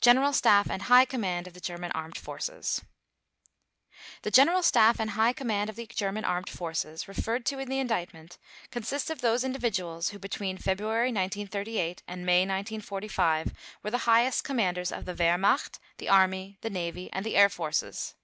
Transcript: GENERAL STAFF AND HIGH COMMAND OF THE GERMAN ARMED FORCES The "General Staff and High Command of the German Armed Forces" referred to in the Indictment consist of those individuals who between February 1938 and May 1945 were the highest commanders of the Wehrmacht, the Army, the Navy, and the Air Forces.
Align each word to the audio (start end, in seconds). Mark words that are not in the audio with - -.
GENERAL 0.00 0.32
STAFF 0.32 0.70
AND 0.70 0.82
HIGH 0.84 1.04
COMMAND 1.04 1.46
OF 1.46 1.52
THE 1.52 1.60
GERMAN 1.60 1.90
ARMED 1.92 2.16
FORCES 2.16 2.80
The 4.22 4.30
"General 4.30 4.62
Staff 4.62 4.98
and 4.98 5.10
High 5.10 5.34
Command 5.34 5.68
of 5.68 5.76
the 5.76 5.84
German 5.86 6.24
Armed 6.24 6.48
Forces" 6.48 7.06
referred 7.06 7.44
to 7.44 7.58
in 7.58 7.68
the 7.68 7.78
Indictment 7.78 8.38
consist 8.70 9.10
of 9.10 9.20
those 9.20 9.44
individuals 9.44 10.08
who 10.08 10.18
between 10.18 10.56
February 10.56 11.08
1938 11.12 12.02
and 12.08 12.24
May 12.24 12.40
1945 12.46 13.52
were 13.82 13.90
the 13.90 13.98
highest 14.08 14.44
commanders 14.44 14.90
of 14.90 15.04
the 15.04 15.14
Wehrmacht, 15.14 15.78
the 15.98 16.08
Army, 16.08 16.56
the 16.62 16.70
Navy, 16.70 17.10
and 17.12 17.22
the 17.26 17.36
Air 17.36 17.50
Forces. 17.50 18.14